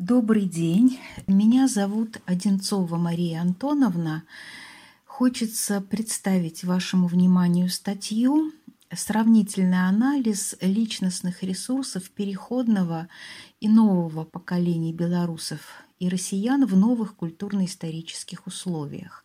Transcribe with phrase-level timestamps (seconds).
[0.00, 1.00] Добрый день.
[1.26, 4.22] Меня зовут Одинцова Мария Антоновна.
[5.04, 8.52] Хочется представить вашему вниманию статью
[8.94, 13.08] «Сравнительный анализ личностных ресурсов переходного
[13.58, 19.24] и нового поколения белорусов и россиян в новых культурно-исторических условиях».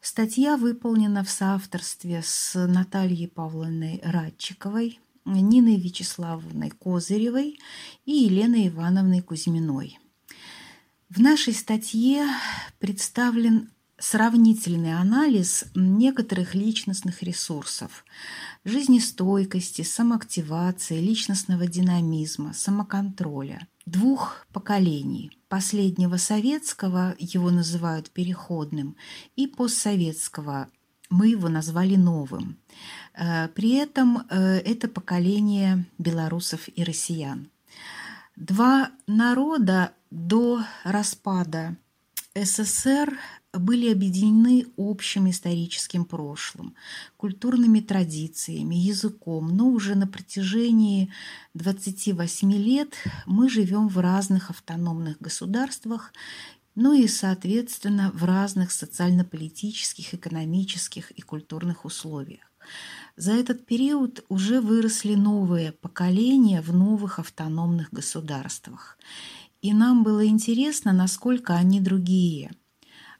[0.00, 7.58] Статья выполнена в соавторстве с Натальей Павловной Радчиковой– Ниной Вячеславовной Козыревой
[8.04, 9.98] и Еленой Ивановной Кузьминой.
[11.08, 12.26] В нашей статье
[12.78, 18.04] представлен сравнительный анализ некоторых личностных ресурсов–
[18.64, 28.96] жизнестойкости, самоактивации, личностного динамизма, самоконтроля двух поколений– последнего советского, его называют переходным,
[29.36, 30.68] и постсоветского
[31.10, 32.56] мы его назвали новым.
[33.14, 37.48] Э, при этом э, это поколение белорусов и россиян.
[38.36, 41.76] Два народа до распада
[42.34, 43.18] СССР
[43.52, 46.74] были объединены общим историческим прошлым,
[47.16, 51.12] культурными традициями, языком, но уже на протяжении
[51.54, 52.94] 28 лет
[53.26, 56.12] мы живем в разных автономных государствах
[56.74, 62.50] ну и, соответственно, в разных социально-политических, экономических и культурных условиях.
[63.16, 68.98] За этот период уже выросли новые поколения в новых автономных государствах.
[69.62, 72.52] И нам было интересно, насколько они другие.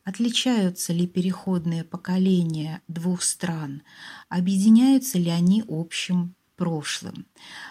[0.05, 3.83] Отличаются ли переходные поколения двух стран?
[4.29, 7.27] Объединяются ли они общим прошлым?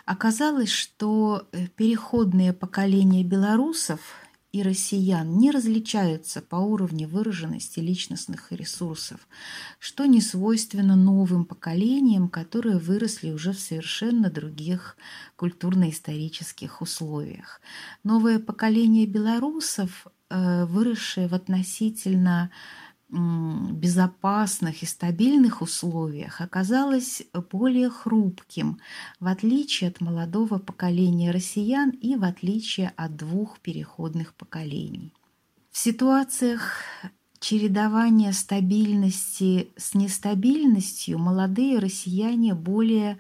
[0.06, 4.00] Оказалось, что э, переходные поколения белорусов–
[4.52, 9.28] и россиян не различаются по уровню выраженности личностных ресурсов,
[9.80, 14.98] что не свойственно новым поколениям, которые выросли уже в совершенно других
[15.36, 17.62] культурно-исторических условиях.
[18.04, 22.50] Новое поколение белорусов, э, выросшее в относительно
[23.10, 28.80] безопасных и стабильных условиях оказалось более хрупким,
[29.20, 35.12] в отличие от молодого поколения россиян и в отличие от двух переходных поколений.
[35.72, 36.84] В ситуациях
[37.40, 43.18] чередования стабильности с нестабильностью молодые россияне более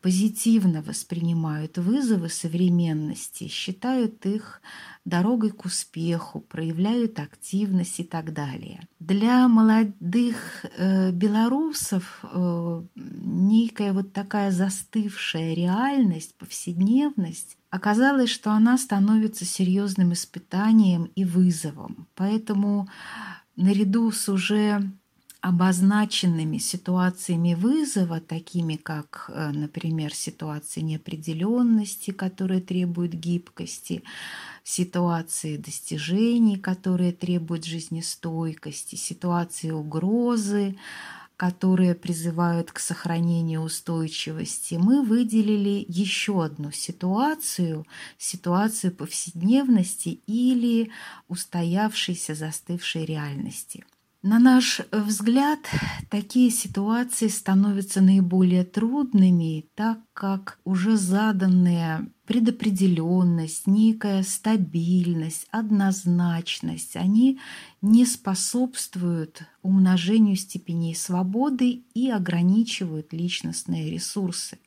[0.00, 4.60] позитивно воспринимают вызовы современности, считают их
[5.04, 8.86] дорогой к успеху, проявляют активность и так далее.
[9.00, 19.44] Для молодых э, белорусов э, некая вот такая застывшая реальность, повседневность, оказалось, что она становится
[19.44, 22.06] серьезным испытанием и вызовом.
[22.14, 22.88] Поэтому
[23.56, 24.92] наряду с уже
[25.40, 34.02] обозначенными ситуациями вызова, такими как, э, например, ситуации неопределенности, которые требуют гибкости,
[34.64, 40.76] ситуации достижений, которые требуют жизнестойкости, ситуации угрозы,
[41.36, 47.86] которые призывают к сохранению устойчивости, мы выделили еще одну ситуацию,
[48.18, 50.90] ситуацию повседневности или
[51.28, 53.84] устоявшейся застывшей реальности–
[54.22, 55.60] на наш взгляд,
[56.10, 67.38] такие ситуации становятся наиболее трудными, так как уже заданная предопределенность, некая стабильность, однозначность, они
[67.80, 74.58] не способствуют умножению степеней свободы и ограничивают личностные ресурсы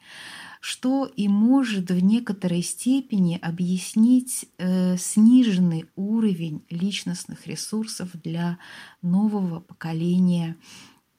[0.61, 8.59] что и может в некоторой степени объяснить э, сниженный уровень личностных ресурсов для
[9.01, 10.55] нового поколения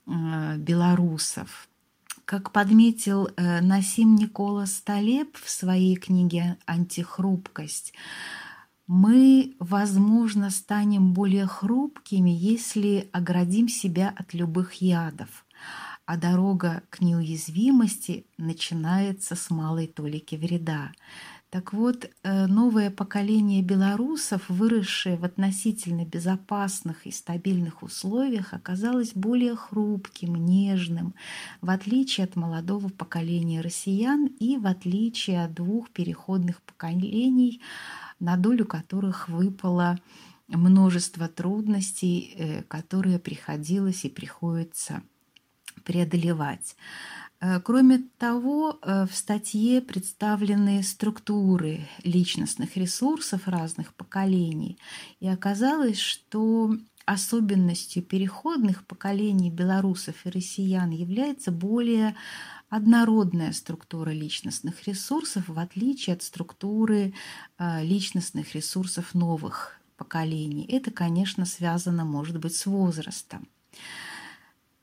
[0.06, 1.69] э, белорусов.
[2.25, 7.92] Как подметил э, Насим Никола Столеп в своей книге «Антихрупкость»,
[8.86, 15.41] мы, возможно, станем более хрупкими, если оградим себя от любых ядов
[16.04, 20.92] а дорога к неуязвимости начинается с малой толики вреда.
[21.52, 29.54] Так вот, э, новое поколение белорусов, выросшее в относительно безопасных и стабильных условиях, оказалось более
[29.54, 31.14] хрупким, нежным,
[31.60, 37.60] в отличие от молодого поколения россиян и в отличие от двух переходных поколений,
[38.19, 39.98] на долю которых выпало
[40.48, 45.02] множество трудностей, э, которые приходилось и приходится
[45.84, 46.76] преодолевать.
[47.40, 54.78] Э, кроме того, э, в статье представлены структуры личностных ресурсов разных поколений,
[55.19, 62.14] и оказалось, что особенностью переходных поколений белорусов и россиян является более
[62.69, 67.12] однородная структура личностных ресурсов, в отличие от структуры
[67.58, 70.64] личностных ресурсов новых поколений.
[70.70, 73.48] Это, конечно, связано, может быть, с возрастом.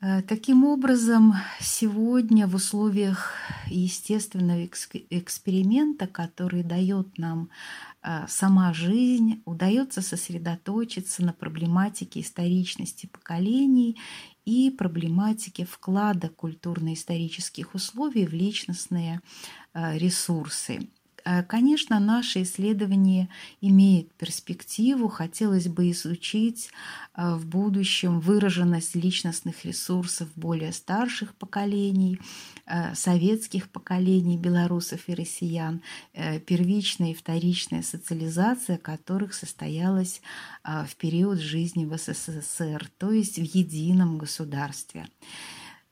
[0.02, 3.34] Э, таким образом, сегодня в условиях
[3.68, 7.50] естественного эксперимента, который дает нам
[8.02, 14.00] э, сама жизнь, удается сосредоточиться на проблематике историчности поколений
[14.46, 19.20] и проблематике вклада культурно-исторических условий в личностные
[19.74, 20.88] э, ресурсы.
[21.30, 23.30] Э, конечно, наше исследование
[23.62, 25.08] имеет перспективу.
[25.10, 26.72] Хотелось бы изучить
[27.16, 32.20] э, в будущем выраженность личностных ресурсов более старших поколений,
[32.66, 35.82] э, советских поколений белорусов и россиян,
[36.48, 40.22] первичная и вторичная социализация которых состоялась
[40.64, 45.08] в период жизни в СССР, то есть в едином государстве.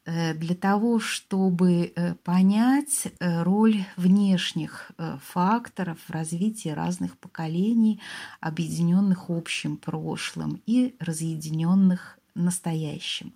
[0.08, 8.00] Э, для того, чтобы э, понять э, роль внешних факторов в развитии разных поколений,
[8.40, 13.34] объединенных общим прошлым и разъединенных настоящим.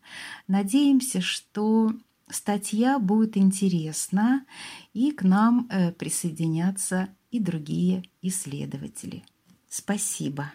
[0.47, 1.93] Надеемся, что
[2.29, 4.45] статья будет интересна,
[4.93, 9.23] и к нам присоединятся и другие исследователи.
[9.69, 10.51] Спасибо.